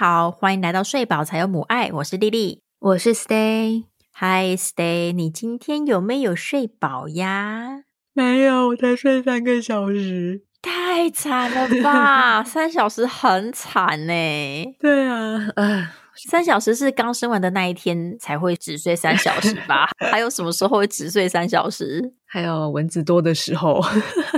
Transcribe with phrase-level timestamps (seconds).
[0.00, 3.86] 好，欢迎来到睡饱才有母爱，我是丽丽，我是 Stay。
[4.14, 7.82] Hi Stay，你今天有没有睡饱呀？
[8.14, 12.44] 没有，我才睡三个小时，太惨了吧！
[12.46, 14.12] 三小时很惨呢。
[14.78, 15.92] 对啊，啊。
[16.26, 19.88] 三小时是刚生完的那一天才会只睡三小时吧？
[20.10, 22.12] 还有什么时候会只睡三小时？
[22.30, 23.80] 还有蚊子多的时候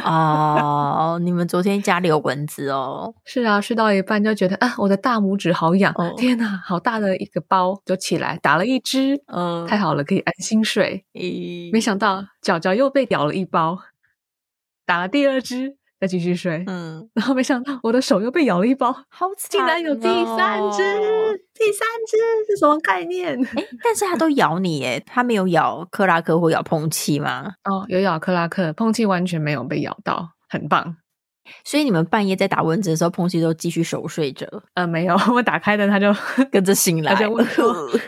[0.04, 1.18] 哦。
[1.22, 3.12] 你们昨天家里有蚊子哦？
[3.24, 11.04] 是啊，睡到一半就觉得啊，我的大拇指好痒，天哪，好大的一个包，就起来打了一只，嗯，太好了，可以安心睡。
[11.14, 13.78] 咦，没想到脚脚又被咬了一包，
[14.86, 15.79] 打了第二支。
[16.00, 20.82] 再继续睡，嗯，然后没想到我的手又被咬了一包，好竟然有第三只，
[21.52, 22.16] 第三只
[22.48, 23.38] 是什么概念？
[23.54, 27.52] 哎，但是它都咬你，哎，它没有咬克拉克或咬碰气吗？
[27.64, 30.96] 哦，有咬克拉克，碰气完全没有被咬到，很棒。
[31.64, 34.46] 所以你们半夜在打蚊子的时候，碰气都继续熟睡着？
[34.74, 36.14] 呃，没有， 我打开的它就
[36.50, 37.46] 跟着醒来，就 问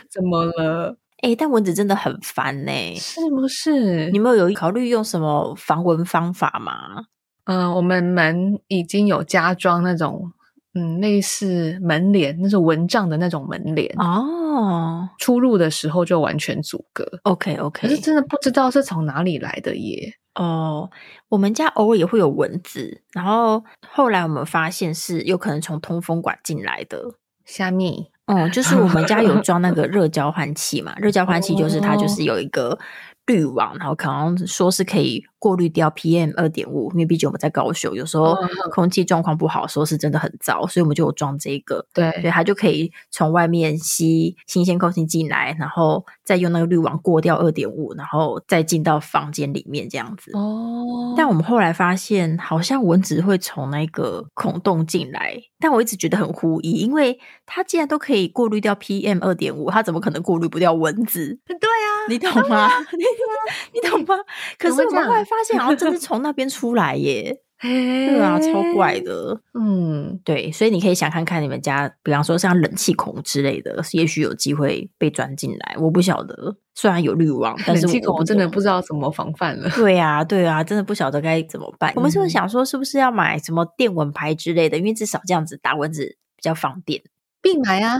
[0.09, 0.97] 怎么了？
[1.21, 4.09] 哎，但蚊子真的很烦呢，是不是？
[4.11, 7.05] 你们有考虑用什么防蚊方法吗？
[7.45, 10.31] 嗯，我们门已经有加装那种，
[10.73, 15.09] 嗯，类似门帘，那是蚊帐的那种门帘哦。
[15.17, 17.05] 出入的时候就完全阻隔。
[17.23, 20.13] OK OK，可是真的不知道是从哪里来的耶。
[20.35, 20.89] 哦，
[21.29, 27.15] 我们家偶尔也会有蚊子，然后后来我们发现是有可能从通风管进来的。
[27.45, 28.07] 虾米？
[28.25, 32.79] 哦，就是我们家有装那个热交换器嘛，热交换器就是它就是有一个
[33.25, 35.23] 滤网，然后可能说是可以。
[35.43, 38.33] 过滤掉 PM 二点五，因为毕竟我们在高雄，有时候
[38.71, 50.31] 空气状况不好，说是真的很糟，所以我们就有装这个，对，所以它就可以从外面吸新鲜空气进来，然后再用那个滤网过掉二点五，然后再进到房间里面这样子。
[50.33, 61.37] 哦，但我们后来发现，好像蚊子会从那个孔洞进来，但我一直觉得很狐疑，因为它既然都可以过滤掉 PM 二点五，它怎么可能过滤不掉蚊子？
[61.47, 62.69] 对啊，你懂吗？
[62.91, 63.03] 你
[63.73, 64.15] 你懂吗？
[64.57, 65.23] 可是我们后来。
[65.33, 69.39] 发现好像真的从那边出来耶，对啊，超怪的。
[69.57, 75.75] 嗯，对，所以你可以想看看你们家，比方说像冷气孔之类的，也许有机会被钻进来。
[75.79, 79.69] 我不晓得，虽然有滤网，但是冷气孔我真的不知道怎么防范了。
[79.69, 81.93] 对啊， 对啊，真的不晓得该怎么办。
[81.95, 84.77] 我们是不是想说，是不是要买什么电蚊拍之类的？
[84.77, 87.01] 因为至少这样子打蚊子比较方便。
[87.41, 87.99] 必买啊，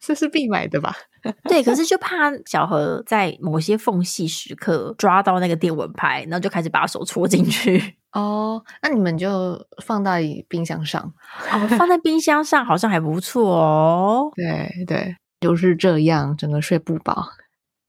[0.00, 0.96] 这是必买的吧？
[1.48, 7.96] 对，可是就怕小何在某些缝隙时刻抓到那个电蚊拍，然后就开始把手戳进去。
[8.12, 11.02] 哦，那你们就放在冰箱上
[11.52, 14.30] 哦，放在冰箱上好像还不错哦。
[14.34, 17.28] 对对，就是这样，整个睡不饱。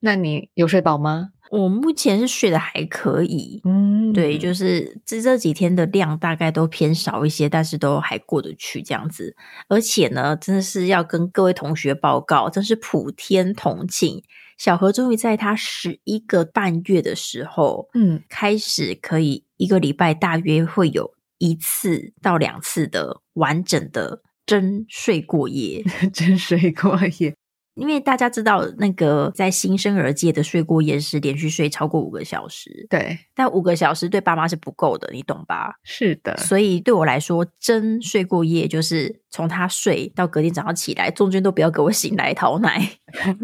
[0.00, 1.30] 那你有睡饱吗？
[1.50, 9.34] 我目前是睡得还可以，嗯，对，就是这这几天的量大概都偏少一些，但是都还过得去这样子。
[9.68, 14.22] 而且呢，真的是要跟各位同学报告，真是普天同庆，
[14.58, 25.82] 小何终于在他十一个半月的时候，嗯，开始可以一个礼拜大约会有一次到两次的完整的真睡过夜，
[26.12, 27.34] 真睡过夜。
[27.78, 35.74] 因为大家知道，那个在新生儿界的睡过夜是连续睡超过五个小时，对，但五个小时对爸妈是不够的，你懂吧？
[35.84, 42.80] 是的，所以对我来说，真睡过夜就是从他睡到隔天早上起来，中间都不要给我醒来讨奶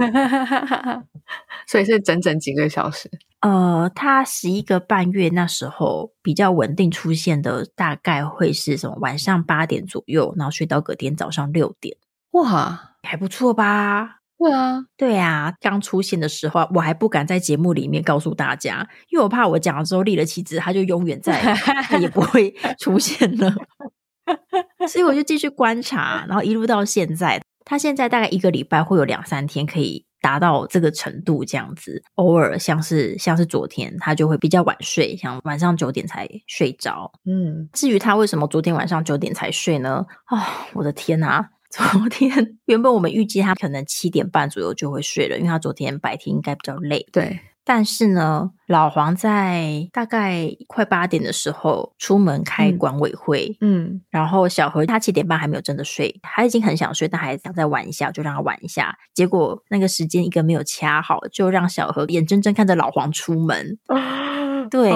[1.67, 3.11] 所以是整整几个小时。
[3.41, 8.97] 呃，他十一个半月那时候比较稳定出现的，大概会是什么？
[9.01, 11.97] 晚上八点左右，然后睡到隔天早上六点，
[12.31, 14.21] 哇，还不错吧？
[14.45, 21.41] 对啊，对啊，刚出现的时候，我还不敢在节目里面告诉大家，因为我怕我讲了之后立了旗帜，他就永远在，
[21.85, 23.55] 他也不会 出现了。
[24.89, 32.03] 所以我就继续观察，然后一路到现在，他现在大概一个礼拜会有两三天可以达到这个程度，这样子。
[32.17, 37.11] 偶尔像是像是昨天，他就会比较晚睡，像晚上九点才睡着。
[37.27, 40.05] 嗯，至于他为什么昨天晚上九点才睡呢？
[40.27, 41.51] 啊，我的天哪！
[41.75, 47.05] 昨天原本我们预计他可能七点半左右就会睡了，因为他昨天白天应该比较累。
[47.11, 58.97] 对，但是呢，老黄在大概快八点的时候出门开管委会，嗯，然后小何他七点半还没有真的睡，他已经很想睡，但还想再玩一下，就让他玩一下。
[59.13, 63.77] 结果那个时间一个没有掐好，就让小何眼睁睁看着老黄出门。
[64.71, 64.93] 对，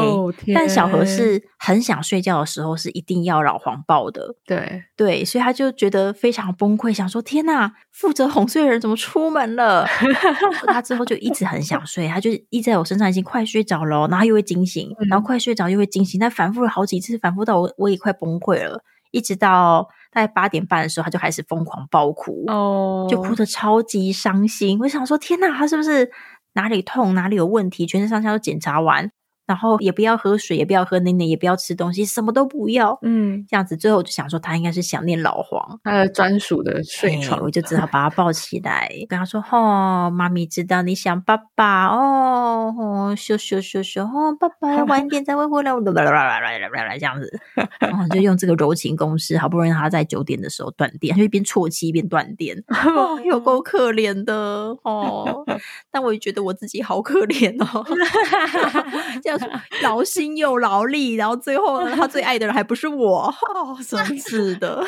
[0.55, 4.35] 但小何是很想睡觉的时候，是一定要老黄抱的。
[4.47, 9.87] 对对，所以他就觉得非常崩溃，想说：“天哪，负责哄睡的人怎么出门了？
[10.67, 18.83] ”他之后就一直很想睡，他就一直在我身上，已经快睡着了，然后又会惊醒，然后快睡着又会惊醒，但反复了好几次，反复到我我也快崩溃了。
[19.11, 24.79] 一直到大概八点半的时候，他就开始疯狂爆哭，哦，就哭的超级伤心。
[24.81, 26.11] 我想说，天哪，他是不是
[26.53, 27.87] 哪里痛，哪里有问题？
[27.87, 29.11] 全身上下都检查完。
[29.49, 32.99] 然后也不要喝水，也不要喝奶奶，也不要吃东西，什么都不要。
[33.01, 47.41] 嗯，这样子，最后就想说他应该是想念老黄，他的专属的睡床，我就只好把他抱起来，跟他说：“哦，妈咪知道你想爸爸哦，哦，羞羞羞羞，哦，爸爸 晚点才会回来。”我啦啦啦啦啦啦这样子，
[47.81, 52.63] 然后就用这个柔情攻势，好不容易他在九点的时候断电，就一边啜泣一边断电，
[53.25, 54.35] 有够可怜的
[54.83, 55.43] 哦。
[55.91, 57.83] 但我也觉得我自己好可怜哦，
[59.23, 59.38] 这样。
[59.83, 63.33] 劳心又劳力，然后最后呢，他最爱的人还不是我，
[63.87, 64.85] 真是 的。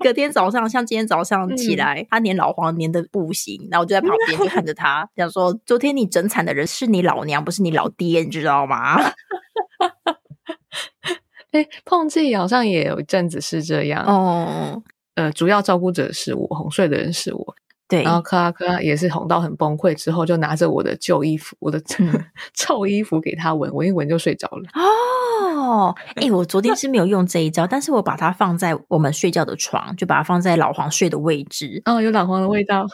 [0.00, 8.98] 隔天早上，像今天早上起来，他黏老黄黏的不行，然后我就在旁边就看着他，讲说：“昨天你整惨的人是你老娘，不是你老爹，你知道吗？”
[11.52, 14.82] 哎，碰气好像也有一阵子是这样哦。
[15.14, 17.54] 呃，主要照顾者是我，哄睡的人是我。
[17.92, 21.78] 对，然后克拉克拉也是哄到很崩溃之后，就拿着我的旧衣服，我的
[22.56, 24.70] 臭衣服给他闻，闻一闻就睡着了。
[24.72, 31.82] 哦，哎，我昨天是没有用这一招，但是我把它放在我们睡觉的床，就把它放在老黄睡的位置。
[31.84, 32.86] 哦，有老黄的味道。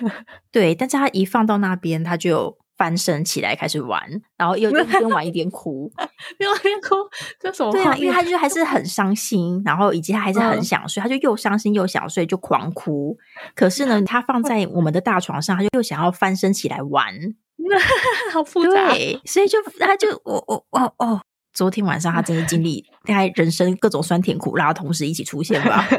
[0.50, 2.56] 对，但是它一放到那边，它就。
[2.76, 4.02] 翻身起来开始玩，
[4.36, 5.90] 然后又一边玩一边哭，
[6.38, 6.94] 边玩边哭，
[7.40, 7.72] 这什么？
[7.72, 13.16] 对啊，因为他就还是很伤心，然后以及他还是很想睡，他就又伤心又想睡，就狂哭。
[13.54, 17.14] 可是呢，他放在我们的大床上，他就又想要翻身起来玩，
[18.32, 18.94] 好复杂。
[19.24, 21.20] 所以就他就我我哦哦，
[21.52, 25.88] 昨天晚上他真的经历大概人生各种酸甜苦辣同时一起出现吧。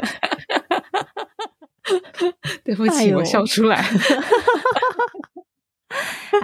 [2.64, 3.82] 对不起，我笑出来。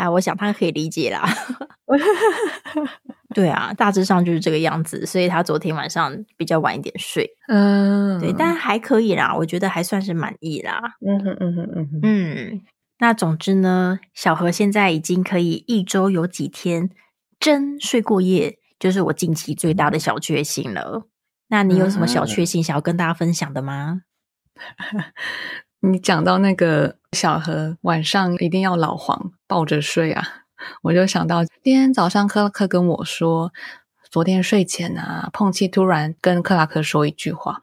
[0.05, 1.27] 哎，我想他可以理解啦。
[3.35, 7.29] 对啊，大致上就是这个样子，所以他昨天晚上比较晚一点睡。
[7.49, 10.81] 嗯，对，但还可以啦，我觉得还算是满意啦。
[11.07, 12.61] 嗯哼嗯哼嗯哼嗯。
[12.99, 16.91] 那总之呢，小何现在已经可以一周有几天
[17.41, 21.09] 真睡过夜，就是我近期最大的小确幸了。
[21.49, 24.03] 那你有什么小确幸想要跟大家分享的吗？
[25.81, 30.23] 你讲到那个小何晚上一定要老黄抱着睡啊，
[30.83, 33.53] 我就想到今天早上克拉克跟我说，
[34.11, 37.63] 昨天睡前啊，碰气突然跟克拉克说一句话：“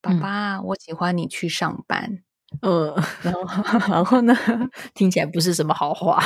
[0.00, 2.18] 爸爸，我喜欢你去上班。”
[2.60, 2.94] 呃，
[3.24, 4.36] 然后然后呢，
[4.92, 6.22] 听起来不是什么好话。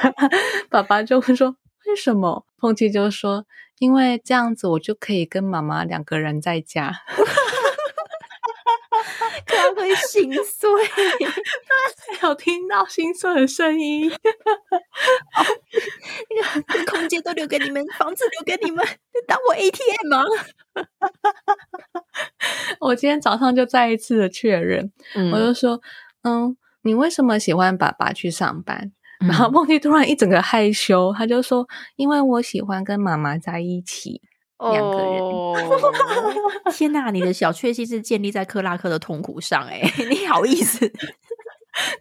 [0.70, 1.54] 爸爸就会说
[1.86, 3.44] ：“为什么？”碰气就说
[3.78, 6.94] ：“因为这样子我就可以跟妈妈两个人在家。”
[9.46, 10.70] 他会心碎，
[12.18, 14.10] 他有听到心碎的声音。
[16.68, 18.84] 那个空间都留给你们，房子留给你们，
[19.26, 20.24] 当我 ATM 吗？
[22.80, 24.90] 我今天早上就再一次的确认，
[25.32, 25.80] 我就说
[26.24, 34.22] ：“嗯，你为什么喜欢爸爸去上班？”然后梦蒂突然一整个害羞，他就说：“因为我喜欢跟妈妈在一起。”
[34.72, 37.10] 两个人， 天哪！
[37.10, 39.80] 你的小确幸是建立在克拉克的痛苦上，哎，
[40.10, 40.90] 你好意思？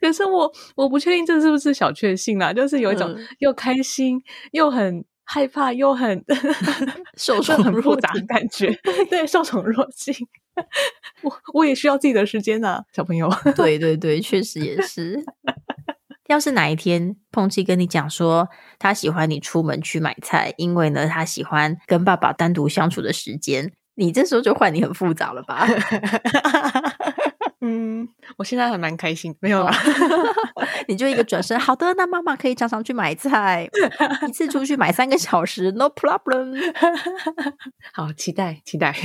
[0.02, 6.24] 可是我我不确定这是不是小确幸啦，就是有一种又开心又很害怕又很
[7.16, 8.78] 受宠若惊的感觉。
[9.10, 10.14] 对，受宠若惊。
[11.22, 13.30] 我我也需要自己的时间呐，小朋友。
[13.56, 15.24] 对对对，确实也是。
[16.30, 25.68] 要是哪一天碰气跟你讲说他喜欢你出门去买菜，因为呢他喜欢跟爸爸单独相处的时间，你这时候就换你很复杂了吧？
[27.62, 28.08] 嗯，
[28.38, 29.74] 我现在还蛮开心，没有啦，
[30.88, 33.68] 你就一个转身，好的，那妈妈可以常常去买菜，
[34.28, 36.56] 一次出去买三个小时，no problem。
[37.92, 38.96] 好，期待期待，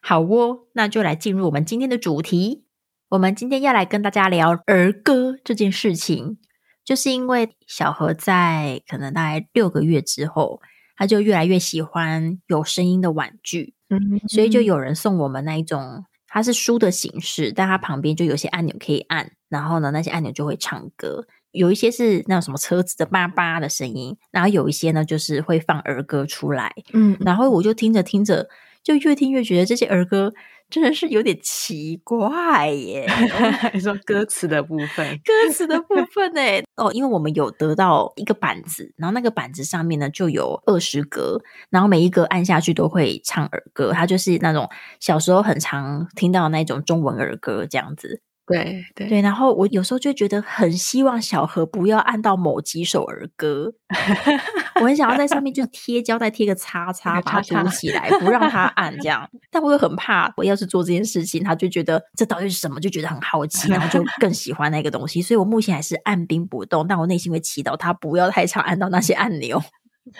[0.00, 2.67] 好哦，那就来进入我们今天的主题。
[3.10, 6.36] 我们今天要来跟大家聊儿歌这件事情，
[6.84, 10.60] 就是因为小何在可能大概六个月之后，
[10.94, 14.60] 他就越来越喜欢有声音的玩具，嗯，所以就。
[14.60, 28.50] 有人送我们那一种，它是书的形式，但它旁边就有些按钮可以按，然后呢，那些按钮就会唱歌，有一些是那种什么车子的叭叭的声音，然后有一些呢就是会放儿歌出来，嗯，然后我就听着听着，
[28.82, 30.34] 就越听越觉得这些儿歌。
[30.70, 33.06] 真的是有点奇怪耶！
[33.72, 36.40] 你说歌词的部分，歌词的部分呢？
[36.76, 44.68] 哦，因为我们有得到一个板子，然后那个板子上面呢就有二十格，然后每一格按下去都会唱儿歌，它就是那种
[45.00, 48.20] 小时候很常听到那种中文儿歌这样子。
[48.48, 53.72] 对对对，然后我有时候就觉得很希望小何不要按到某几首儿歌，
[54.80, 59.28] 我很想要在上面就贴胶带贴个叉叉，把它堵起来，不让他按这样。
[59.50, 65.20] 但我又很怕，我要是做这件事情，他就觉得这到底是什么，就觉得很好奇，然后就更喜欢那个东西。
[65.20, 69.62] 所以我目前还是按兵不动，但我内心会祈祷他不要太常按到那些按钮。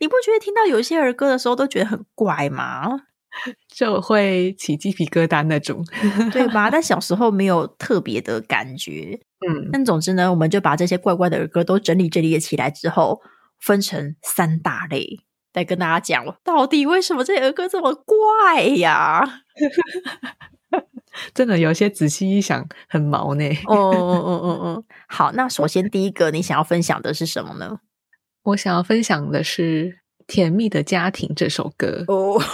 [0.00, 3.02] 你不觉得听到有些儿歌的时候都觉得很怪吗？
[3.68, 5.84] 就会起鸡皮疙瘩那种，
[6.32, 6.70] 对吧？
[6.70, 9.70] 但小时候没有特别的感觉，嗯。
[9.72, 13.20] 但总之呢，我们就把这些怪怪的儿歌都整理整理起来之后，
[13.58, 15.20] 分成三大类，
[15.52, 19.42] 再跟大家讲，到底为什么这些儿歌这么怪呀？
[21.32, 23.48] 真的有些仔细一想，很毛呢。
[23.66, 24.84] 哦哦哦哦哦。
[25.08, 27.78] 好，那首先第一个，你想要分享的是什么呢？
[28.44, 29.90] 我想要分享的是。
[30.26, 32.40] 《甜蜜的家庭》这首歌哦，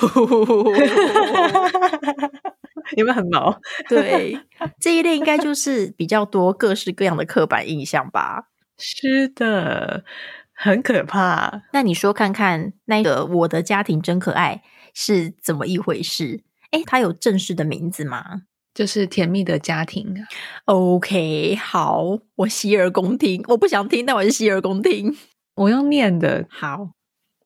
[2.97, 3.59] 有没有很毛？
[3.89, 4.39] 对，
[4.81, 8.49] 这一类应该就是比较多各式各样的刻板印象吧。
[8.79, 10.05] 是的，
[10.53, 11.62] 很可怕。
[11.73, 14.62] 那你说看看，那个《我的家庭真可爱》
[14.95, 16.43] 是怎么一回事？
[16.71, 18.43] 哎，它有正式的名字吗？
[18.73, 20.27] 就是《甜蜜的家庭》啊。
[20.67, 22.05] OK，好，
[22.37, 23.45] 我洗耳恭听。
[23.49, 25.17] 我不想听，但我是洗耳恭听。
[25.57, 26.91] 我用念的，好。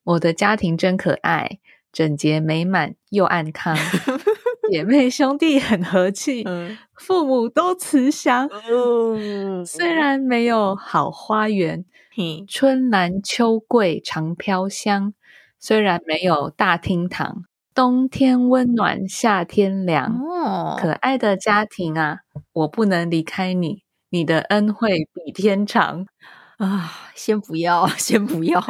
[0.05, 1.59] 我的家庭真可爱，
[1.91, 3.75] 整洁美满又安康，
[4.71, 6.43] 姐妹兄弟很和气，
[6.93, 8.49] 父母都慈祥。
[9.65, 11.85] 虽然没有好花园，
[12.47, 15.13] 春兰秋桂常飘香；
[15.59, 17.43] 虽然没有大厅堂，
[17.73, 20.19] 冬天温暖，夏天凉。
[20.77, 22.19] 可爱的家庭啊，
[22.53, 26.05] 我不能离开你，你的恩惠比天长。
[26.57, 28.67] 啊，先不要， 先不要， 哎，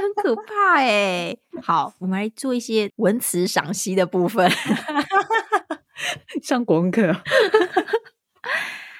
[0.00, 1.36] 很可怕哎。
[1.62, 4.50] 好，我们来做一些文词赏析的部分，
[6.42, 7.14] 上国文课。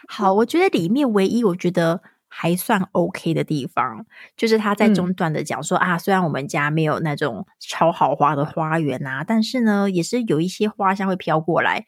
[0.08, 4.04] 好，我觉得里面唯一我觉得还算 OK 的地方，
[4.36, 11.86] 就是他在中段的讲说啊，虽然我们家没有那种超豪华的花园啊，但是呢，也是有一些花香会飘过来。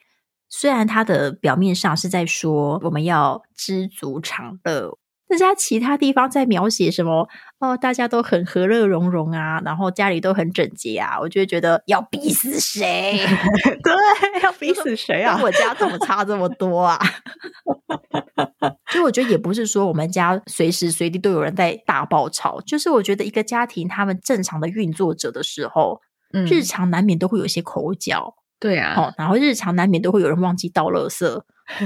[0.49, 4.97] 虽然它的表面上是在说我们要知足常乐。
[5.27, 7.27] 那家其他地方在描写什么？
[7.59, 13.19] 哦，大家都很和乐融融啊，然后家里都很整洁啊，我就会觉得要逼死谁？
[13.83, 15.39] 对，要逼死谁啊？
[15.41, 16.99] 我家怎么差这么多啊？
[18.93, 26.01] 就我觉得也不是说我们家随时随地都有人在大爆炒，就是我觉得一个家庭他们正常的运作着的时候，
[26.47, 31.41] 日常难免都会有一些口角，对啊，哦，然后日常难免都会有人忘记倒垃圾。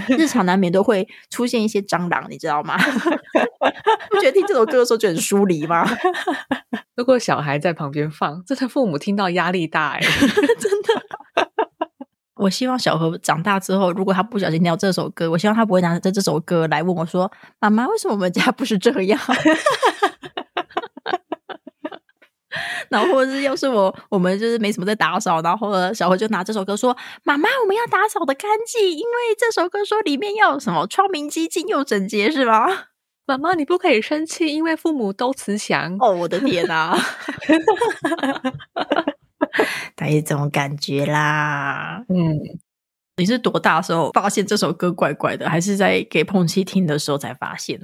[0.10, 2.78] 日常难免都会出现一些蟑螂，你知道吗？
[4.10, 5.86] 不觉得听这首歌的时候就很疏离吗？
[6.96, 10.00] 如果小孩在旁边放，这他父母听到压力大哎，
[10.60, 11.50] 真的。
[12.36, 19.20] 我希望小何长大之后，如果他不小心听到这首歌，我希望他不会拿着这首歌来问我说：“妈妈，为什么我们家不是这样？”
[22.90, 32.68] 然后或者是要是我我们就是没什么在打扫，然后小何就拿这首歌说：“妈妈，我们要打扫的干净，因为这首歌说里面要什么窗明几净又整洁，是吗？”
[33.28, 35.96] 妈妈，你不可以生气，因为父母都慈祥。
[36.00, 36.98] 哦，我的天哪！
[39.96, 42.04] 大概这种感觉啦。
[42.10, 42.40] 嗯，
[43.18, 47.80] 你是多大时候发现这首歌怪怪的，还是在给碰七听的时候才发现？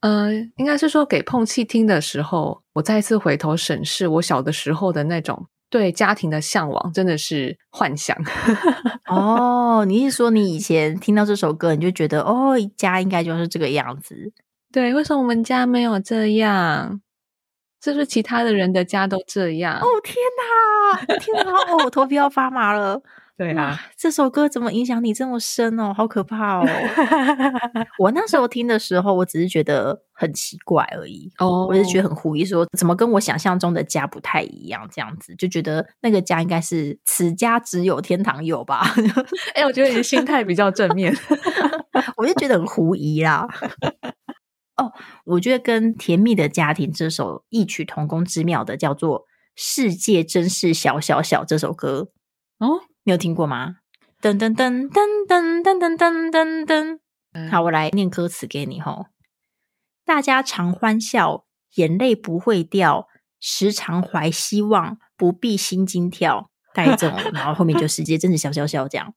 [0.00, 8.16] 呃，应该是说给碰气听的时候，我再次回头审视我小的时候的那种对家庭的向往，真的是幻想。
[9.10, 14.32] 哦，你是说你以前听到这首歌，你就觉得哦，家应该就是这个样子？
[14.72, 17.00] 对，为什么我们家没有这样？
[17.82, 19.78] 是不是其他的人的家都这样？
[19.80, 23.00] 哦，天哪，天哪，哦，我头皮要发麻了。
[23.38, 25.94] 对啊，这首歌怎么影响你这么深哦？
[25.96, 26.66] 好可怕哦！
[28.00, 31.30] 我那时候听的时候，我只是觉得很奇怪而已。
[31.38, 34.88] 哦，我是觉得很狐疑，说怎么跟我想象中的家不太一样？
[34.92, 38.82] 这样子就觉得那个家应该是此家只有天堂有吧？
[39.54, 41.14] 哎，我觉得你的心态比较正面，
[42.18, 43.46] 我就觉得很狐疑啦。
[44.78, 44.92] 哦，
[45.24, 49.20] 我觉得跟《甜蜜的家庭》这首异曲同工之妙的，叫做
[49.54, 52.08] 《世界真是小小小》这首歌
[52.58, 52.80] 哦。
[53.08, 53.76] 你有听过吗？
[54.20, 56.98] 噔噔噔噔噔噔噔噔噔噔。
[57.50, 59.06] 好，我来念歌词给你吼。
[60.04, 61.46] 大家常欢笑，
[61.76, 63.08] 眼泪不会掉，
[63.40, 66.50] 时常怀希望，不必心惊跳。
[66.74, 69.14] 带这种， 然后后面就直接真的笑笑笑这样。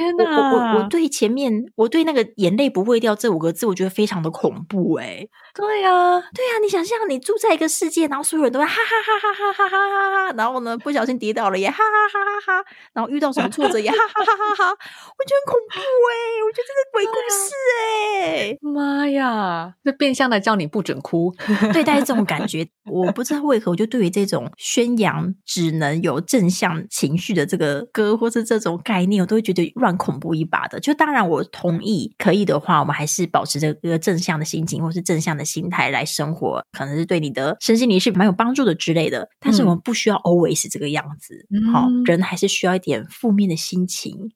[0.00, 0.24] 天哪！
[0.24, 5.28] 我我我对前面我对那个眼泪不会掉这五个字，我觉得非常的恐怖哎。
[5.54, 12.64] 对呀，对呀，你想象你住在一个世界，然后所有人都会哈哈哈哈哈哈哈哈哈，然后呢不小心跌倒了也哈哈哈哈哈，
[12.94, 16.16] 然后遇到什么挫折也哈哈哈哈哈，我觉得很恐怖哎，
[16.46, 17.52] 我觉得这是鬼故事
[17.82, 21.34] 哎，妈呀，这变相的叫你不准哭，
[21.74, 30.80] 对待这种感觉，我不知道为何，我就对于这种宣扬只能有正向情绪的这个歌或是这种概念，我都会觉得乱恐怖一把的。
[30.80, 35.44] 就当然我同意，可以的话，我们还是保持着一个正向的心情或是正向的。
[35.50, 39.28] 心态来生活，可能是对你的身心灵是蛮有帮助的之类的。
[39.40, 41.44] 但是我们不需要 always 这个样子。
[41.72, 44.30] 好，人还是需要一点负面的心情，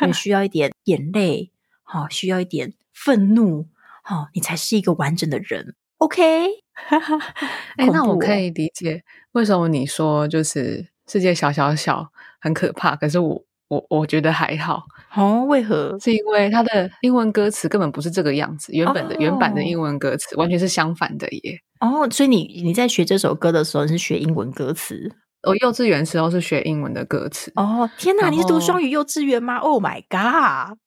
[0.00, 1.50] 也需要一点眼泪，
[1.82, 3.66] 好，需要一点愤怒，
[4.02, 5.74] 好，你才是一个完整的人。
[5.98, 6.22] OK，
[7.76, 12.10] 哎，那我可以理解为什么你说就是世界小小小
[12.40, 13.45] 很可怕，可是我。
[13.68, 15.98] 我我觉得还好哦，为何？
[16.00, 21.58] 是因为它的英文歌词根本不是这个样子，原本的原版的英文歌词完全是相反的耶。
[21.80, 25.10] 哦，所以你你在学这首歌的时候是学英文歌词？
[25.42, 27.52] 我幼稚园时候是学英文的歌词。
[27.56, 30.78] 哦，天哪，你是读双语幼稚园吗？Oh my god！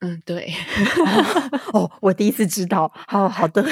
[0.00, 0.52] 嗯，对。
[1.72, 2.92] 哦，我第一次知道。
[3.06, 3.62] 好好的，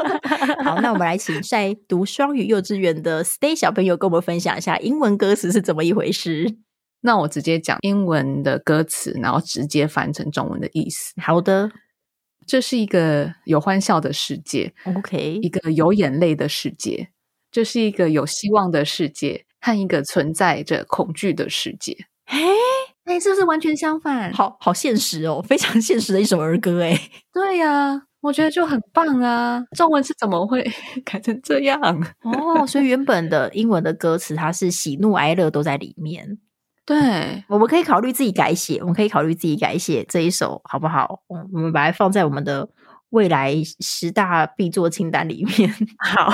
[0.62, 6.58] 好，那我们来请在读双语幼稚园的 Stay 小朋友跟我们分享一下英文歌词是怎么一回事。
[7.02, 11.12] 那我直接讲英文的歌词，然后直接翻成中文的意思。
[11.20, 11.70] 好的，
[12.46, 17.08] 这是一个有欢笑的世界，OK，一个有眼泪的世界，
[17.50, 22.06] 这是一个有希望的世界，和一个存在着恐惧的世界。
[22.26, 22.38] 哎
[23.04, 24.32] 哎，是不是完全相反？
[24.32, 26.82] 好好现实哦，非常现实的一首儿歌。
[26.82, 26.96] 哎，
[27.34, 29.60] 对呀，我觉得就很棒啊。
[29.76, 30.64] 中文是怎么会
[31.04, 31.80] 改成这样？
[32.22, 36.38] 哦，所以原本的英文的歌词，它是喜怒哀乐都在里面。
[36.84, 41.22] 对，我们可以考虑自己改写，我们可以考虑自己改写这一首，好不好？
[41.28, 42.68] 嗯，我们把它放在我们的
[43.10, 45.72] 未来十大必做清单里面。
[46.02, 46.32] 好，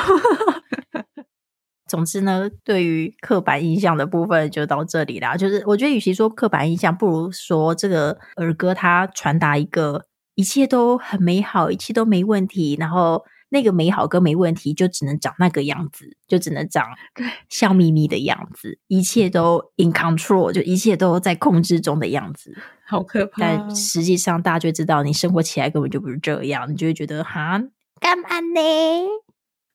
[1.86, 5.36] 总之呢，对于刻板印象的部分就到这里啦。
[5.36, 13.22] 就是我觉得，与其说刻板印象，不如说这个儿歌它传达一个一切都很美好，一切都没问题，然后。
[13.50, 16.86] 那个美好跟没问题，就只能长那个样子，就只能长
[17.48, 22.56] 笑眯眯的样子，一切都 in control，就一切都在控制中的样子，
[22.86, 23.40] 好可怕。
[23.40, 27.60] 但实际上，大家就知道你生活起来根本就不是这样，你就会觉得哈，
[28.00, 28.60] 干嘛呢？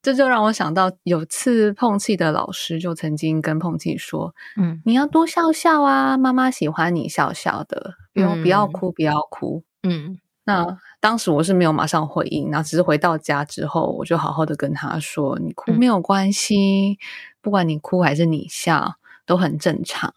[0.01, 10.19] 这就让我想到，有次碰气的老师就曾经跟碰气说：“嗯，你要多笑笑啊，妈妈喜欢你笑笑的，不用不要哭，不要哭。”嗯。
[10.45, 16.99] 那当时我是没有马上回应，然后只是回到家之后，我就好好的跟他说：“你哭没有关系，
[17.41, 20.13] 不管你哭还是你笑，都很正常。”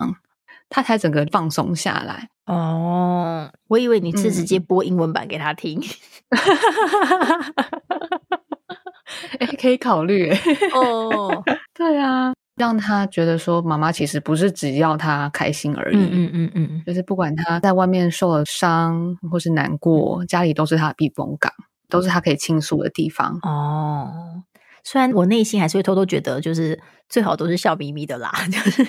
[0.68, 2.28] 他才整个放松下来。
[2.46, 5.80] 哦，我以为你是直接播英文版给他听。
[9.38, 10.32] 哎，可以考虑。
[10.74, 12.34] 哦， 对啊。
[12.56, 21.52] 让他觉得说，妈妈其实不是只要他开心而已，嗯嗯嗯嗯，就是不管他在外面受了伤或是难过，家里都是他的避风港，
[21.88, 23.38] 都是他可以倾诉的地方。
[23.42, 24.42] 哦，
[24.82, 28.82] 虽然我内心还是会偷偷觉得，就是最好都是笑眯眯的啦， 就是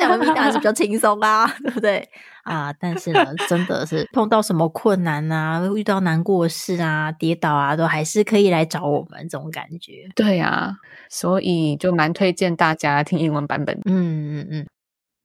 [0.00, 2.08] 笑眯眯当然是比较轻松啊， 对不对？
[2.50, 10.08] 啊，但是呢，真的是碰到什么困难啊，遇到难过事啊，跌倒啊，都还是可以来找我们这种感觉。
[10.14, 10.76] 对啊，
[11.08, 13.78] 所以就蛮推荐大家听英文版本。
[13.86, 14.66] 嗯嗯嗯。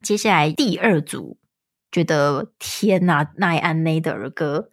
[0.01, 1.37] 接下来第二组，
[1.91, 4.69] 觉得天呐，奈安内的儿歌。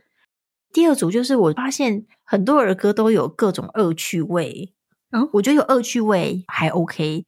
[0.73, 4.73] 第二组就是我发现很多儿歌都有各种恶趣味。
[5.11, 7.25] 嗯，我觉得有恶趣味还 OK。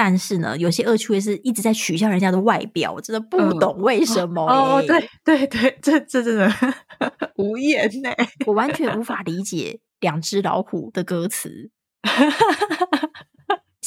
[0.00, 4.40] 但是呢，有些恶趣味是一直在取笑人家的外表，我真的不懂为什么。
[4.46, 6.48] 哦，对对对，这这真的
[7.34, 8.10] 无言呢，
[8.46, 11.70] 我完全无法理解两只老虎的歌词。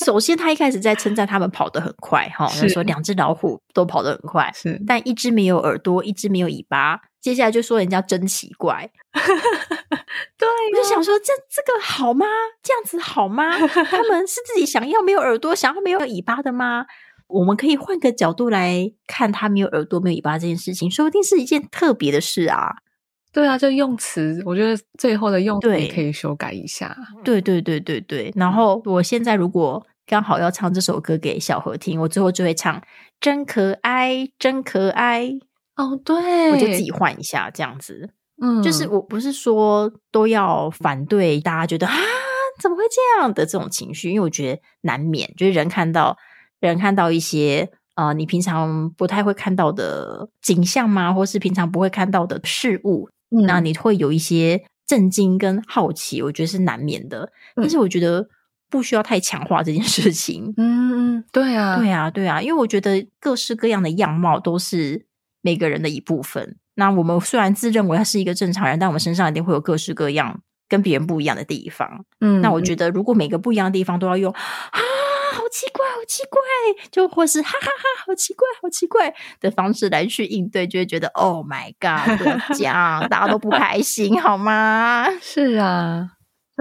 [0.05, 6.99] 首先，他一开始在称赞他们跑得很快，哈，说两只老虎都跑得很快，是，但一只没有耳朵，一只没有尾巴。
[7.21, 12.25] 接下来就说人家真奇怪， 对，我就想说这这个好吗？
[12.63, 13.55] 这样子好吗？
[13.67, 16.87] 他们是自己想要没有耳朵，想要没有尾巴的吗？
[17.27, 22.77] 我们可以换个角度来看，他没有耳朵、没有尾巴这件事情，说不定是一件特别的事啊。
[23.31, 26.97] 对啊，就用词，我觉得最后的用词可以修改一下。
[27.23, 28.33] 对对对对对。
[28.35, 32.83] 然后我现在如果刚好要唱这首歌给小何听，我最后就会唱
[33.21, 35.29] 真可爱，真可爱。
[35.77, 38.09] 哦，对，我就自己换一下这样子，
[38.41, 41.95] 嗯，就是我不是说都要反对大家觉得啊
[42.59, 46.17] 怎么会这样的这种情绪，因为我觉得难免就是人看到
[46.59, 51.13] 人看到一些呃你平常不太会看到的景象吗？
[51.13, 53.07] 或是平常不会看到的事物，
[53.47, 57.31] 那你会有一些震惊跟好奇，我觉得是难免的。
[57.55, 58.27] 但是我觉得
[58.71, 60.51] 不需要太强化这件事情。
[60.57, 65.05] 嗯，对啊，对啊，对啊，因为我觉得各式各样的样貌都是
[65.41, 66.55] 每个人的一部分。
[66.75, 72.05] 那我们虽然自认为他是一个正常人，但我们身上一定会有各式各样跟别人不一样的地方。
[72.21, 74.79] 嗯，那我觉得如果每个不一样的地方都要用啊，
[75.33, 76.39] 好奇怪，好奇怪，
[76.89, 85.07] 就或是哈哈哈，好奇怪，好奇怪的方式来去应对，就会觉得 Oh my God，这样大家都不开心，好吗？
[85.21, 86.11] 是啊，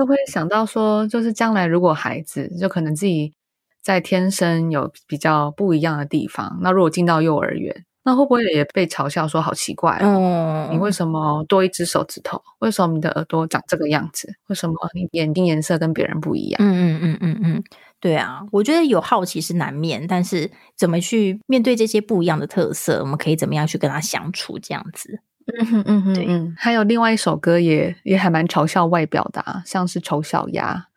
[0.01, 3.35] 就会想到说，就是将来如果孩子就可能自己
[3.83, 7.85] 在天生有比较不一样的地方，那如果进到幼儿园。
[8.03, 10.71] 那会不会也被嘲笑说好奇怪哦？
[10.73, 12.41] 你为什么多一只手指头？
[12.61, 14.33] 为什么你的耳朵长这个样子？
[14.49, 16.59] 为什么你眼睛颜色跟别人不一样？
[16.65, 17.65] 嗯嗯嗯嗯嗯，
[18.01, 24.59] 对啊，我觉得有好奇是难免，但是怎么去面对这些不一样的特色，我们可以怎么样去跟他相处？
[24.59, 25.21] 这样子，
[25.59, 30.89] 嗯哼嗯哼，对，嗯，还有另外一首歌也也还蛮嘲笑外表的，像是丑小鸭，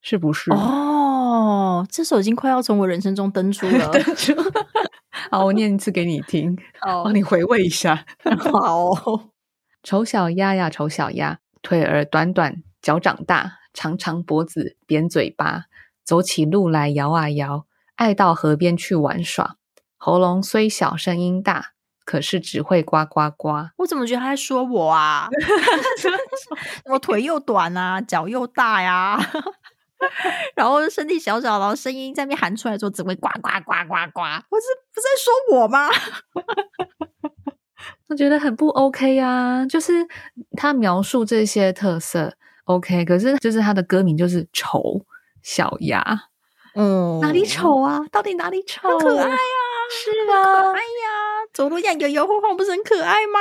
[0.00, 0.52] 是不是？
[0.52, 3.90] 哦，这首已经快要从我人生中登出了。
[5.30, 8.04] 好，我念一次给你听， 帮你回味一下。
[8.52, 8.90] 好，
[9.82, 15.64] 丑小鸭呀，丑小鸭，腿儿短短，脚长大，长长脖子，扁嘴巴，
[16.04, 19.56] 走起路来摇啊摇，爱到河边去玩耍。
[19.96, 21.72] 喉咙虽小，声音大，
[22.04, 23.48] 可是只会呱呱呱。
[23.78, 25.28] 我怎么觉得他在说我啊？
[26.92, 29.18] 我腿又短啊，脚又大呀。
[30.54, 35.88] 然后身体小小，然后声音在那边喊出来说只会呱呱呱呱呱，我是不是在说我吗？
[38.08, 39.64] 我觉得很不 OK 啊！
[39.66, 40.06] 就是
[40.56, 45.04] 他描述这些特色 OK，可是就是他的歌名就是丑
[45.42, 46.04] 小鸭，
[46.74, 48.00] 嗯，哪里丑啊？
[48.12, 48.88] 到底哪里丑？
[48.88, 49.36] 很可爱呀，
[49.90, 51.08] 是啊，哎呀，
[51.54, 53.38] 走路这样摇摇晃晃，不是很可爱吗？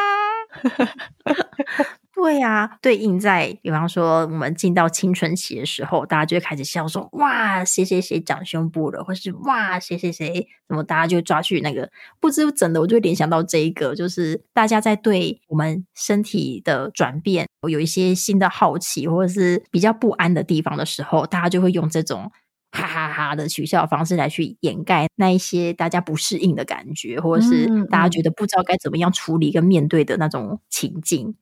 [2.15, 11.89] 对呀，对应在比方说我们进到青春期的时候，大家就会开始笑说：“哇，谁谁谁长胸部了，或是哇，谁谁谁怎么？”大家就抓去那个
[12.21, 22.31] 不知怎的，我就会联想到这一个，就是大家在对我们身体的转变有一些新的好奇，或者是比较不安的地方的时候，大家就会用这种
[22.73, 31.35] 哈哈哈的取笑方式来去掩盖那一些大家不适应的感觉，或者是大家觉得不知道该怎么样处理跟面对的那种情境。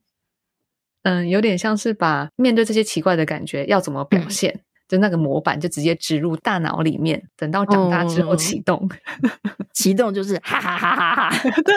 [1.04, 8.88] 嗯，有点像是把面对这些奇怪的感觉要怎么表现，就那个模板就直接植入大脑里面，等到长大之后启动，
[9.74, 11.74] 启动就是哈哈哈哈哈， 对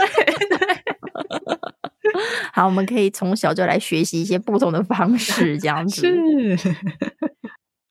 [0.49, 0.67] 对。
[2.53, 6.55] 好，我们可以从小就来学习一些不同的方式，这样子是。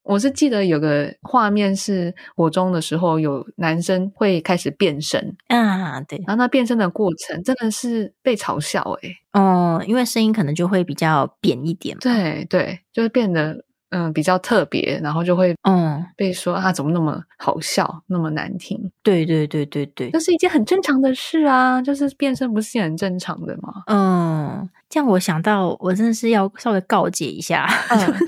[0.04, 13.64] 我是记得有个画面是国中的时候，有男生会开始变身啊，对，然后那变身的过程真的是被嘲笑哎，哦，因为声音可能就会比较扁一点，对对，就是变得。
[13.90, 18.90] 嗯，比较特别，然后就会嗯被说啊，怎么那么好笑，那么难听？
[19.04, 23.84] 对对对对对，这是一件很正常的事啊，就是变身不是很正常的吗？
[23.86, 27.68] 嗯，这样我想到，我真的是要稍微告诫一下，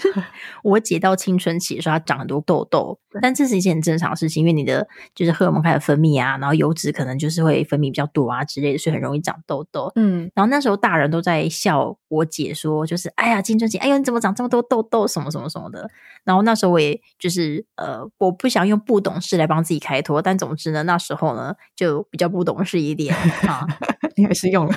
[0.65, 9.93] 我姐到青春期的时候，她长很多痘痘，但这是一件很正常的事情，因为你的就是荷尔蒙开始分泌啊，然后油脂可能就是会分泌比较多啊之类的，所以很容易长痘痘。
[9.95, 15.49] 嗯，然后那时候大人都在笑我姐说，就是哎呀青春期，哎呦你怎么长这么多痘痘，什么什么。
[15.49, 15.89] 什么的，
[16.25, 23.15] 然后那时候我也就是呃，我不想用不懂事来帮自己开脱，但总之呢，那时候呢就比较不懂事一点
[23.47, 23.65] 啊，
[24.17, 24.75] 你还是用了。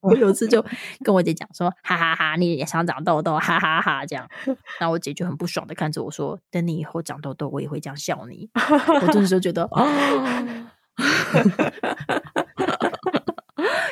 [0.00, 0.64] 我有次就
[1.04, 4.26] 跟我姐讲说，哈哈哈，你也想长痘痘，哈哈哈，这样，
[4.78, 8.48] 然后我姐就很不爽的看着我说，等你以后长痘痘，我也会这样笑你。
[8.54, 9.86] 我这时候觉得啊。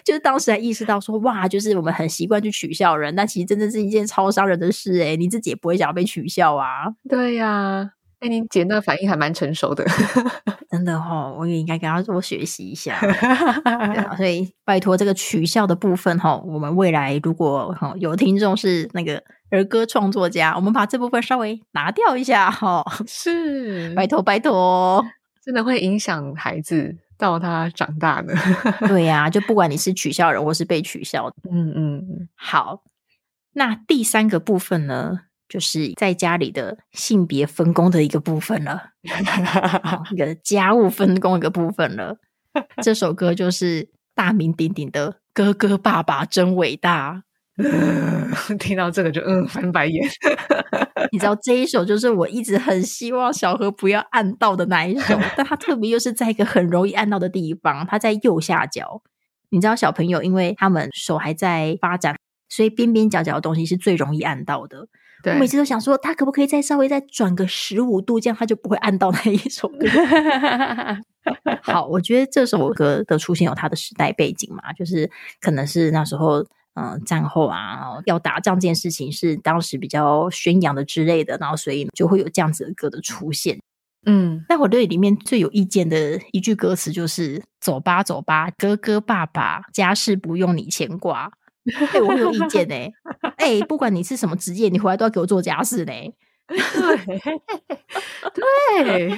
[0.05, 6.87] 就是当时还意识到说，哇，就是我们很习惯去取笑人，但其实真的是一件超伤人的事哎，你自己也不会想要被取笑啊。
[7.07, 9.85] 对呀，哎，你姐那反应还蛮成熟的，
[10.70, 12.98] 真的哈，我也应该跟她多学习一下。
[14.16, 22.85] 所以拜托这个取笑的部分哈，我们未来如果哈有听众是那个儿歌创作家，我们把这部分稍微拿掉一下哈。
[23.07, 25.04] 是，拜托拜托，
[25.44, 26.96] 真的会影响孩子。
[27.18, 28.33] 到他长大的？
[28.87, 32.85] 对呀，就不管你是取笑人或是被取笑，嗯嗯，好。
[33.54, 38.91] 那第三个部分呢，就是在家里的性别分工的一个部分了，
[40.13, 42.19] 一个家务分工一个部分了。
[42.83, 47.23] 这首歌就是大名鼎鼎的《哥哥爸爸真伟大》，
[48.59, 50.09] 听到这个就嗯翻白眼。
[51.13, 59.03] 你知道这一首就是我一直很希望小何不要按到的那一首，但他特别又是在一个很容易按到的地方，他在右下角。
[59.51, 62.17] 你知道小朋友因为他们手还在发展，
[62.49, 64.89] 所以边边角角的东西是最容易按到的。
[65.24, 69.87] 我每次都想说，他可不可以再稍微再转个十五度，这样他就不会按到那一首歌。
[71.62, 83.59] 好，我觉得这首歌的出现有它的时代背景嘛，就是可能是那时候嗯战后啊要打仗这件事情是当时比较宣扬的之类的，然后所以就会有这样子的歌的出现。
[84.07, 91.33] 嗯，那我对里面最有意见的一句歌词就是“走吧走吧，哥哥爸爸，家事不用你牵挂。”
[91.92, 92.74] 哎，我有意见呢。
[93.37, 96.14] 哎，不管你是什么职业，你回来都要给我做家事嘞。
[96.48, 96.57] 对，
[98.85, 99.11] 对，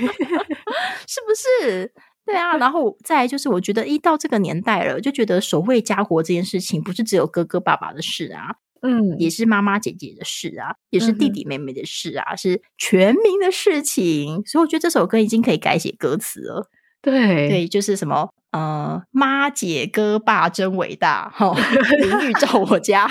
[1.06, 1.92] 是不是？
[2.26, 2.56] 对啊。
[2.56, 14.42] 然后再就是，我觉得一到这个年代了，就觉得守卫家国这件事情，不是只有哥哥爸爸的事啊，嗯，也是妈妈姐姐的事啊，也是弟弟妹妹的事啊，是全民的事情。
[14.44, 16.68] 所以我觉得这首歌已经可以改写歌词了。
[17.00, 18.30] 对，对，就是什么。
[18.52, 21.54] 呃，妈姐哥爸真伟大，哈！
[21.98, 23.08] 淋浴照我家，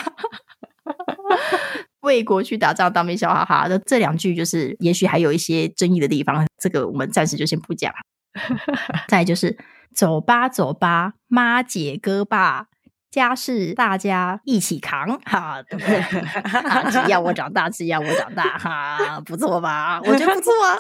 [2.02, 3.68] 为国去打仗当兵笑哈哈。
[3.70, 7.94] 那这两句就是，也许还有一些争议的地方，这个我们暂时就先不讲。
[9.08, 9.58] 再就是
[9.96, 12.68] 走吧走吧，妈姐哥爸
[13.10, 16.92] 家事大家一起扛，哈，对不对？
[16.92, 20.02] 只要我长大，只要我长大，哈，不错吧？
[20.04, 20.78] 我觉得不错啊。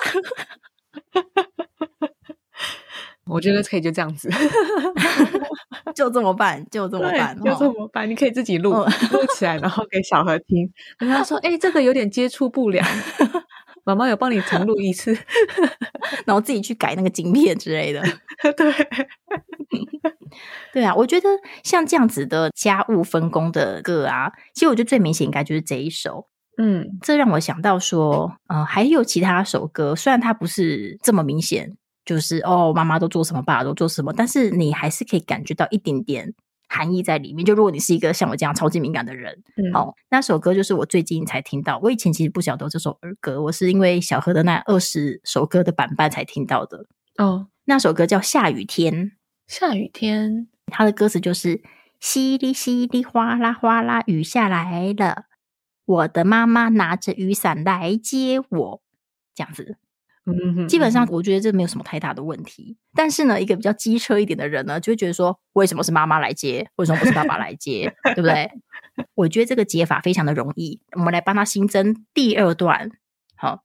[3.29, 4.29] 我觉得可以就这样子，
[5.95, 8.09] 就这么办，就这么办，就这么办。
[8.09, 8.87] 你可以自己录录
[9.35, 10.69] 起来，然后给小何听。
[10.97, 12.85] 跟他说：“哎，这个有点接触不良，
[13.85, 15.17] 妈妈有帮你重录一次，
[16.25, 18.01] 然后自己去改那个晶片之类的。”
[18.57, 18.73] 对，
[20.73, 21.27] 对啊，我觉得
[21.63, 26.27] 像这样子的家务分工的歌啊，其实我觉得最明显应该就是这一首。
[26.57, 31.77] 嗯，这让我想到说，呃，还有其他首歌，虽然它不是这么明显。
[32.09, 36.33] 就是哦，妈妈都做什么，爸爸都做什么，但是你还是可以感觉到一点点
[36.67, 37.45] 含义在里面。
[37.45, 39.43] 就如果你是一个像我这样超级敏感的人，
[39.75, 41.77] 哦，那首歌就是我最近才听到。
[41.83, 46.87] 我以前其实不晓得这首儿歌，我是因为小何的那二十首歌的版本才听到的。
[47.19, 48.91] 哦，那首歌叫《下雨天》，
[49.45, 51.61] 下雨天，它的歌词就是
[52.01, 55.25] 淅沥淅沥，哗啦哗啦，雨下来了，
[55.85, 58.81] 我的妈妈拿着雨伞来接我，
[59.35, 59.77] 这样子。
[60.67, 62.77] 基本上，我觉得这没有什么太大的问题。
[62.93, 66.69] 但是呢，一个比较机车一点的人呢，就会觉得说，为什么是妈妈来接？
[66.75, 67.93] 为什么不是爸爸来接？
[68.03, 68.49] 对不对？
[69.15, 70.81] 我觉得这个解法非常的容易。
[70.95, 72.91] 我们来帮他新增第二段。
[73.35, 73.63] 好，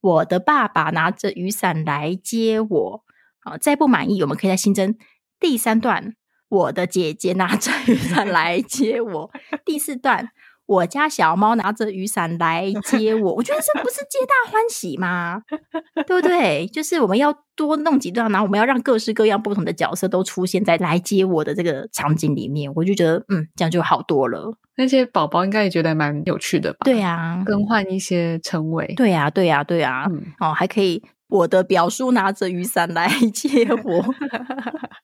[0.00, 3.04] 我的爸爸拿着雨伞来接我。
[3.40, 4.94] 好，再不满意，我们可以再新增
[5.40, 6.14] 第三段。
[6.48, 9.30] 我的姐姐拿着雨伞来接我。
[9.64, 10.30] 第四段。
[10.66, 15.42] 我家小猫拿着雨伞来接我，我觉得这不是皆大欢喜吗？
[16.06, 16.66] 对不对？
[16.72, 24.56] 就是我们要多弄几段，然后我们要让各式各样不同的角色都出现在来接我的这个场景里面，我就觉得嗯，这样就好多了。
[24.76, 26.78] 那些宝宝应该也觉得蛮有趣的吧？
[26.84, 28.86] 对呀，更换一些称谓。
[28.96, 30.06] 对呀，对呀，对呀。
[30.40, 34.04] 哦，还可以，我的表叔拿着雨伞来接我。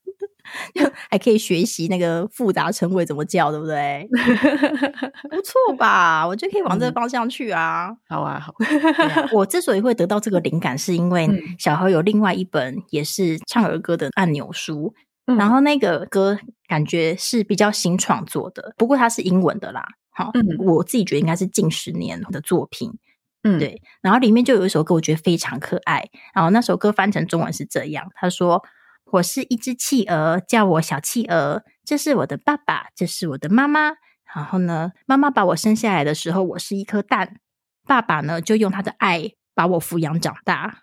[1.11, 4.09] 还可以学习那个复杂称谓怎么叫，对不对？
[5.31, 6.27] 不错吧？
[6.27, 7.91] 我觉得可以往这个方向去啊。
[8.09, 8.55] 好啊，好。
[9.33, 14.95] 我之所以会得到这个灵感，是因为小何有另外一本也是唱儿歌的按钮书，
[15.27, 19.85] 然后那个歌感觉是比较新创作的，不过它是英文的啦。
[20.13, 22.93] 好，我自己觉得应该是近十年的作品。
[23.43, 23.81] 嗯，对。
[24.03, 26.09] 然后里面就有一首歌，我觉得非常可爱。
[26.35, 28.63] 然后那首歌翻成中文是这样，他说。
[29.13, 31.65] 我是一只企鹅，叫我小企鹅。
[31.85, 33.93] 这是我的爸爸，这是我的妈妈。
[34.35, 37.41] 然后呢，妈妈把我生下来的时候，我是一颗蛋。
[37.87, 40.83] 爸爸呢，就用他的爱把我抚养长大。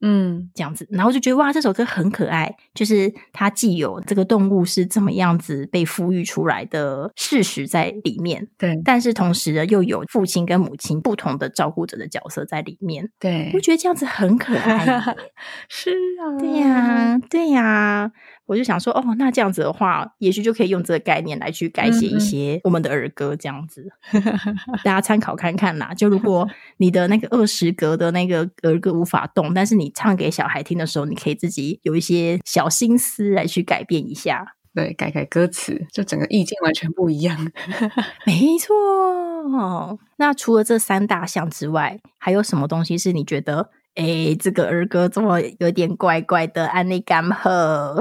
[0.00, 2.54] 嗯，这样子，然后就觉得哇，这首歌很可爱。
[2.74, 14.84] 就是它既有这个动物是怎么样子被抚育出来的事实在里面，对，但是同时呢，又有父亲跟母亲不同的照顾者的角色在里面，对，我觉得这样子很可爱。
[15.68, 18.12] 是啊，对呀，对呀。
[18.46, 23.88] 我就想说，哦，那这样子的话，也许就可以用这个概念来去改写一些我们的儿歌，这样子，
[24.84, 25.92] 大家参考看看啦。
[25.92, 37.50] 就如果 你的那个二十格的那个儿歌无法动，但是你唱给小孩听的时候，你可以自己有一些小心思来去改变一下，对，改改歌词，就整个意境完全不一样。
[38.24, 39.98] 没错。
[40.18, 43.70] 那除了这三大项之外，还有什么东西是你觉得？
[43.96, 46.66] 哎，这个儿歌怎么有点怪怪的？
[46.68, 47.98] 安利干喝，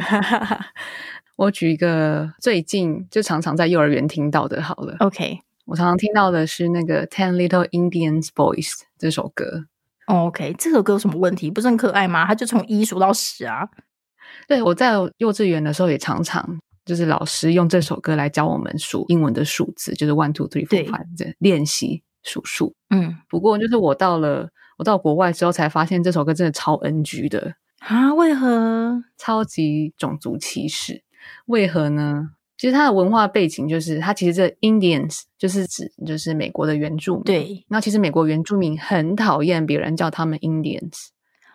[1.37, 9.65] 我举一个最近就常常在幼儿园听到的，好了，OK，我常常听到的是那个《Ten Little Indians Boys》这首歌。
[10.07, 11.49] OK，这首歌有什么问题？
[11.49, 12.25] 不是很可爱吗？
[12.25, 13.67] 它就从一数到十啊。
[14.47, 22.75] 对，我在幼稚园的时候也常常就是老师用这首歌来教我们数英文的数字，就是 one two three four five 这练习数数。
[22.89, 28.13] 嗯，不过就是我到了我到国外之后才发现这首歌真的超 NG 的啊？
[28.13, 29.03] 为何？
[29.17, 31.03] 超级种族歧视？
[31.45, 32.31] 为何呢？
[32.57, 37.23] 其实它的文化背景就是，它其实这 Indians 就是指就是美国的原住民。
[37.23, 41.07] 对，那其实美国原住民很讨厌别人叫他们 Indians。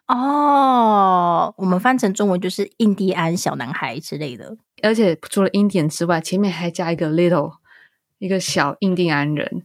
[0.09, 4.57] 哦，我们翻成中文就是印第安小男孩之类的。
[4.83, 7.53] 而且除了 Indian 之外，前面还加一个 little，
[8.19, 9.65] 一个小印第安人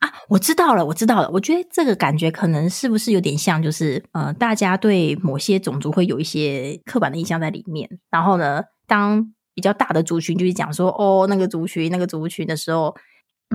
[0.00, 0.12] 啊。
[0.28, 1.30] 我知道了，我知道了。
[1.30, 7.88] 我觉得这个感觉可能是不是有点像，就是呃，大家对某些种族会有一些刻板的印象在里面。
[8.10, 12.94] 然后呢，当比较大的族群就是讲说哦，那个族群那个族群的时候，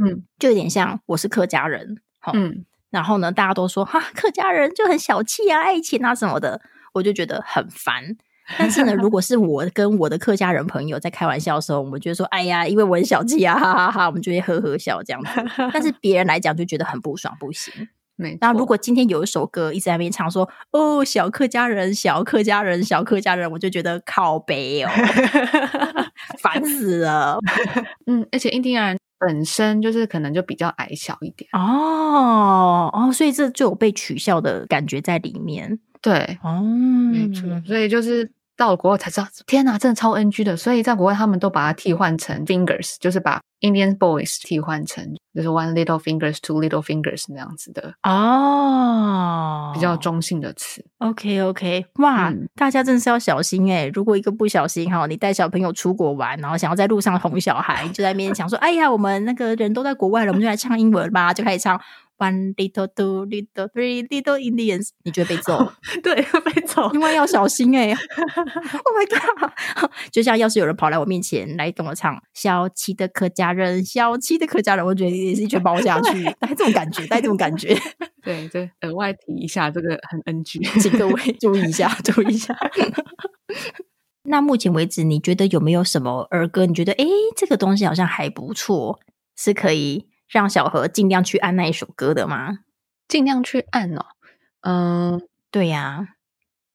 [0.02, 1.98] 嗯，就有点像我是客家人，
[2.34, 6.60] 嗯，然后呢，大家都说哈，客家人就很小气啊，爱情啊什么的，
[6.94, 8.18] 我就觉得很烦。
[8.58, 15.30] 但是呢，如果是我跟我的客家人朋友在开玩笑的时候，我们觉得说，哎呀，因为我很小气啊，哈哈哈，我们就会呵呵笑这样子。
[15.74, 17.74] 但是别人来讲就觉得很不爽，不行。
[18.40, 24.90] 那如果今天有一首歌一直在那边唱说哦小客家人小客家人小客家人，我就觉得靠背哦，
[26.40, 27.40] 烦死了。
[28.06, 31.50] 嗯，而且印第安人本身就是可能就比较矮小一点。
[31.54, 35.80] 哦哦，所以这就有被取笑的感觉在里面。
[36.02, 40.56] 对，哦，没错，所以就是到了国外才知道，天哪，真的超 NG 的。
[40.56, 43.40] 所以在国外他们都把它替换成 fingers，就是把。
[43.64, 50.86] Indian boys 替换成就是 one little fingers, two little fingers 那样子的哦，比较中性的词。
[50.98, 53.90] OK OK，哇，大家真的是要小心哎！
[53.94, 61.80] 如果一个不小心哈，你带小朋友出国玩，然后想要在路上哄小孩，就在那边想说：“哎呀，我们那个人都在国外了，我们就来唱英文吧。”就开始唱。
[62.20, 65.74] One little, two little, three little Indians，你觉得被揍？
[66.02, 67.90] 对，被揍，另外要小心哎！
[67.92, 69.92] Oh my god！
[70.12, 77.76] 就像要是有人跑来我面前来跟我唱“小七的客家人，小七的客家人”，我觉得也是一拳包下去，带这种感觉，带这种感觉。
[78.24, 82.56] 对对，额外提一下，这个很 NG，请各位注意一下，注意一下。
[84.26, 86.66] 那目前为止，你觉得有没有什么儿歌？
[86.66, 89.00] 你觉得哎，这个东西好像还不错，
[89.36, 90.08] 是可以。
[90.28, 92.60] 让小何尽量去按那一首歌的吗？
[93.08, 94.06] 尽量去按哦。
[94.62, 96.08] 嗯，对呀，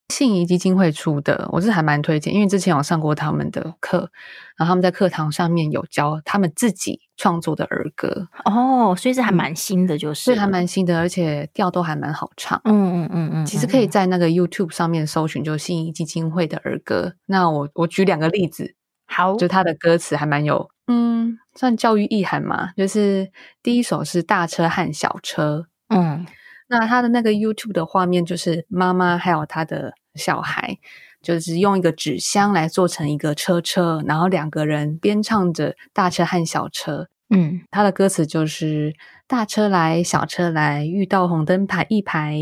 [0.09, 4.11] 信宜基金会出的，我是还蛮推荐，因为之前有上过他们的课，
[4.57, 12.61] 然后他们在课堂上面有教他们自己创作的儿歌哦，所以是还蛮新的，就是还蛮新的，而且调都还蛮好唱。
[12.65, 17.15] 嗯嗯嗯嗯，其实可以在那个 YouTube 上面搜寻，就信宜基金会的儿歌。
[17.27, 18.75] 那我我举两个例子，
[19.09, 20.69] 好，就他的歌词还蛮有。
[20.87, 23.31] 嗯，算教育意涵嘛，就是
[23.63, 26.25] 第一首是大车和小车，嗯，
[26.69, 30.79] 那他的那个 YouTube 的画面就是妈妈还有他的小孩，
[31.21, 38.95] 就是用一个纸箱来做成一个车车，然后两个人边唱着大车和小车，嗯，他的歌词就是
[39.27, 42.35] 大车来小车来，遇到红灯排一排，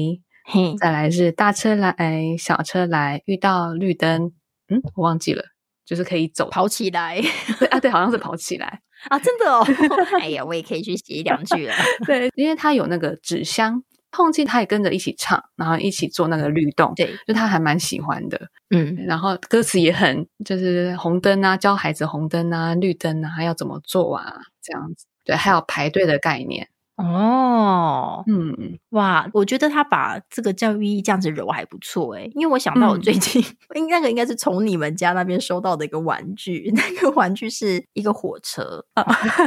[0.44, 4.32] 嘿，再来是大车来小车来，遇到绿灯，
[4.68, 5.55] 嗯，我忘记了。
[5.86, 7.18] 就是可以走跑起来，
[7.58, 9.64] 对啊，对，好像是跑起来啊，真的哦。
[10.20, 11.74] 哎呀，我也可以去写一两句了。
[12.04, 16.92] 对，因为他有那个纸箱，碰见他也跟着一起唱，然后一起做那个律动。
[16.96, 18.40] 对，就他还蛮喜欢的。
[18.70, 25.06] 嗯，然后歌词也很，就是红灯啊，教孩子红灯啊，绿灯啊，要怎么做啊，这样子。
[25.24, 26.68] 对，还有排队的概念。
[26.96, 33.44] 哦，嗯，哇，我觉得他把这个教育意义这样子揉还不错哎，因为我想到我最近，
[33.90, 38.82] 那个应该是从你们家那边收到的一个玩具，那个玩具是一个火车，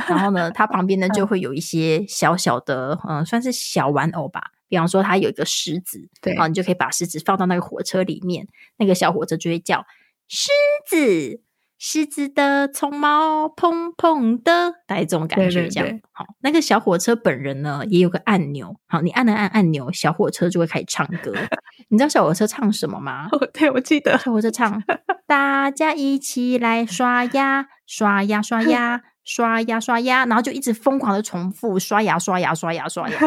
[0.07, 9.83] 然后呢，它旁边呢就会有一些小小的，嗯，算是小玩偶吧，比方说它有一个狮子，对，然后你就可以把狮子放到那个火车里面，那个小火车就会叫
[10.27, 10.51] 狮
[10.87, 11.41] 子。
[11.81, 16.25] 狮子的鬃毛蓬蓬的，带这种感觉，这样好。
[16.41, 21.33] 那个小火车本人呢，也有个按钮，好，你按了按按钮，小火车就会开始唱歌。
[21.87, 23.29] 你知道小火车唱什么吗？
[23.31, 24.83] 哦，对，我记得小火车唱：
[25.25, 29.01] 大家一起来刷牙，刷牙，刷牙。
[29.25, 33.19] 刷牙刷牙，然后就一直疯狂的重复刷牙刷牙刷牙刷牙。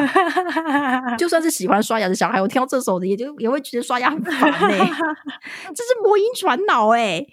[1.17, 4.79] 就算是喜欢刷牙的小孩，我听到这首的也就也会觉得刷牙很烦哎。
[4.79, 7.25] 这是魔音传脑哎，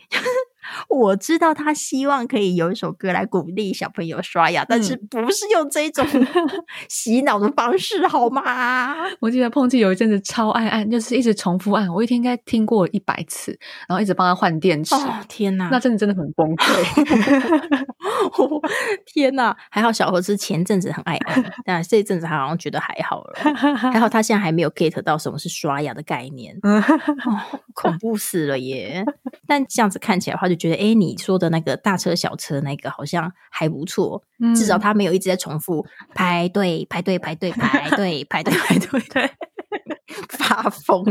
[0.88, 6.06] 我知道他希望可以有一首歌来鼓励小朋友刷牙，但是不是用这种
[6.90, 8.96] 洗脑的方式，好吗？
[9.20, 13.58] 我记得碰气有一阵子超爱按，就是一直重复按，我一天应该听过一百次，
[13.88, 14.96] 然后一直帮他换电池。
[15.28, 17.86] 天哪，那真的真的很崩溃。
[19.06, 23.34] 天哪，还好小何是前阵子很爱按，但这一阵子他好像觉得还好了。
[23.92, 26.56] 还好他现在还没有 get 到什么是刷牙的概念，
[27.74, 29.04] 恐怖死了耶！
[29.48, 34.22] 但这样子看起来的话，就觉得哎，你说的那个大车小车那个好像还不错，
[34.55, 35.84] 至少他没有一直在重复
[36.14, 39.32] 排队排队排队排队排队排队，对，
[40.30, 41.03] 发疯。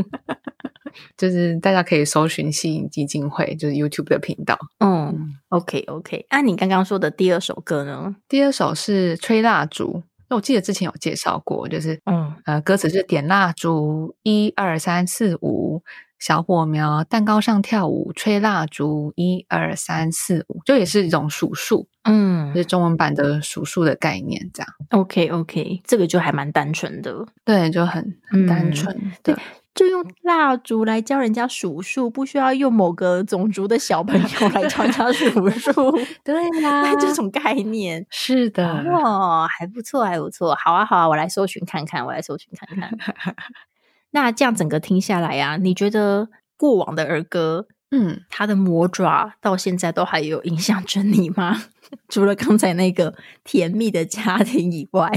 [1.17, 4.59] 就是大家可以搜寻吸引基金会，就是 YouTube 的频道。
[4.81, 6.27] 嗯，OK OK。
[6.31, 8.17] 那你刚刚说的第二首歌呢？
[8.29, 10.03] 第二首是吹蜡烛。
[10.31, 15.83] 那我记得之前有介绍过，就是嗯呃，歌词是点蜡烛，一二三四五，
[16.19, 24.69] 小火苗蛋糕上跳舞，吹蜡烛，一二三四五，就也是一种数数，嗯，是中文版的数数的概念，这样。
[24.91, 29.35] OK OK，这个就还蛮单纯的，对，就很很单纯，对。
[29.75, 35.73] 就用蜡烛来教人家数数，不需要用某个种族的小朋友来教人家数数。
[36.25, 40.57] 对呀，这种概念是的哦，还不错，还不错。
[40.57, 42.91] 好啊，好啊，我来搜寻看看，我来搜寻看看。
[44.11, 51.63] 那这样整个听下来啊，你觉得过往的儿歌，嗯，它的魔爪到现在都还有影响着你吗？
[52.09, 55.11] 除了刚才那个甜蜜的家庭以外？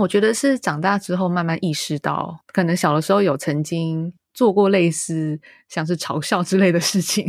[0.00, 7.26] 我觉得是长大之后慢慢意识到，可能小的时候有曾经做过类似像是嘲笑之类的事情。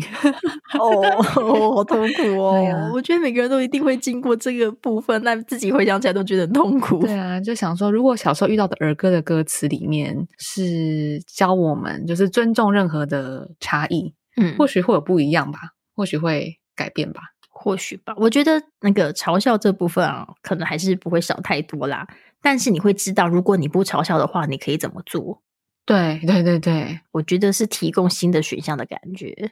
[0.77, 2.91] 哦，好痛苦哦！
[2.93, 6.99] 我觉得每个人都一定会经过这个部分，但自己回想起来都觉得很痛苦。
[6.99, 15.59] 对啊，就想说，如果小时候遇到的儿歌的歌词里面是教我们就是尊重任何的差异，嗯，或许会有不一样吧，
[15.95, 18.13] 或许会改变吧，或许吧。
[18.17, 22.05] 我觉得那个嘲笑这部分啊，可能还是不会少太多啦。
[22.41, 25.41] 但是你会知道，如果你不嘲笑的话，你可以怎么做？
[25.85, 29.51] 对对对对，我觉得是提供新的选项的感觉，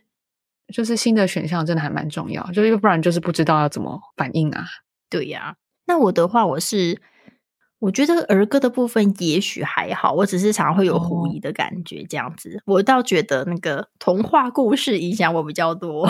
[0.74, 4.66] 就是新的选项真的还蛮重要，就是要不然就是不知道要怎么反应啊。
[5.10, 5.56] 对呀，
[5.86, 7.00] 那我的话，我是
[7.78, 12.60] 我觉得儿歌的部分也许还好，我只是常会有狐疑的感觉，这样子。
[12.66, 16.10] 我倒觉得那个童话故事影响我比较多。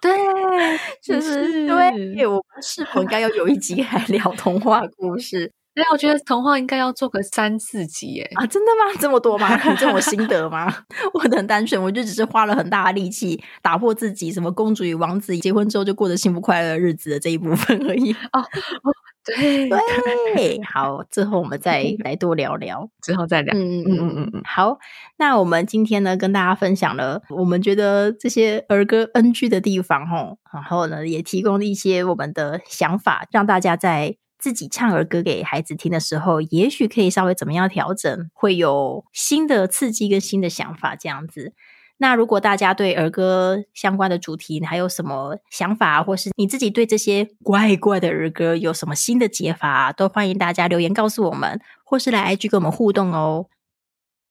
[0.00, 0.10] 对，
[1.00, 5.52] 就是对，我们是否应该要有一集来聊童话故事？
[5.74, 8.30] 哎，我觉得童话应该要做个三四集耶！
[8.34, 8.92] 啊，真的吗？
[9.00, 9.56] 这么多吗？
[9.70, 10.70] 你这种心得吗？
[11.14, 18.12] 我很单纯，我就只是花了很大的力气打破自己什么公主与王子结婚之后就过着幸福快乐的日子的这一部分而已。
[18.12, 18.92] 哦哦，
[19.24, 19.70] 对
[20.36, 23.54] 对，好，之后我们再来多聊聊，之后再聊。
[23.56, 24.76] 嗯嗯嗯嗯嗯，好，
[25.16, 34.16] 那我们今天呢，跟大家分享了我们觉得这些儿歌 NG 的地方，吼，然后呢，也提供了一些我们的想法，让大家在。
[34.42, 41.52] 自己唱儿歌给孩子听的时候，也许可以稍微怎么样调整，会有新的刺激跟新的想法这样子。
[41.98, 53.46] 那如果大家对儿歌相关的主题还有什么想法，或是你自己对这些怪怪的儿歌有什么新的解法，都欢迎大家留言告诉我们，或是来 IG 跟我们互动哦。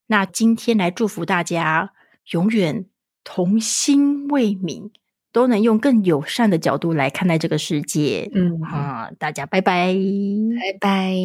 [0.08, 1.94] 那今天来祝福大家
[2.32, 2.86] 永远
[3.24, 4.92] 童心未泯。
[5.32, 8.30] 都能用更友善的角度来看待这个世界。
[8.34, 11.16] 嗯，啊，大家拜拜，拜拜。